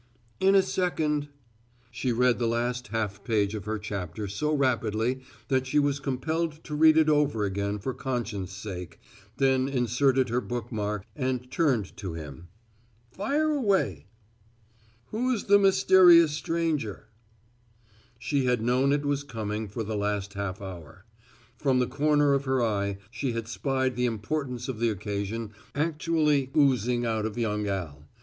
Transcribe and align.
"In 0.39 0.55
a 0.55 0.63
second." 0.63 1.27
She 1.91 2.11
read 2.11 2.39
the 2.39 2.47
last 2.47 2.87
half 2.87 3.23
page 3.23 3.53
of 3.53 3.65
her 3.65 3.77
chapter 3.77 4.27
so 4.27 4.51
rapidly 4.51 5.21
that 5.47 5.67
she 5.67 5.77
was 5.77 5.99
compelled 5.99 6.63
to 6.63 6.73
read 6.73 6.97
it 6.97 7.07
over 7.07 7.45
again 7.45 7.77
for 7.77 7.93
conscience' 7.93 8.51
sake, 8.51 8.99
then 9.37 9.67
inserted 9.69 10.29
her 10.29 10.41
book 10.41 10.71
mark 10.71 11.05
and 11.15 11.51
turned 11.51 11.95
to 11.97 12.13
him: 12.15 12.47
"Fire 13.11 13.51
away." 13.51 14.07
"Who's 15.11 15.43
the 15.43 15.59
mysterious 15.59 16.31
stranger!" 16.31 17.09
She 18.17 18.45
had 18.45 18.63
known 18.63 18.91
it 18.91 19.05
was 19.05 19.21
coming 19.23 19.67
for 19.67 19.83
the 19.83 19.95
last 19.95 20.33
half 20.33 20.63
hour. 20.63 21.05
From 21.59 21.77
the 21.77 21.85
corner 21.85 22.33
of 22.33 22.45
her 22.45 22.63
eye, 22.63 22.97
she 23.11 23.33
had 23.33 23.47
spied 23.47 23.95
the 23.95 24.07
importance 24.07 24.67
of 24.67 24.79
the 24.79 24.89
occasion 24.89 25.51
actually 25.75 26.49
oozing 26.57 27.05
out 27.05 27.27
of 27.27 27.37
young 27.37 27.67
Al. 27.67 28.07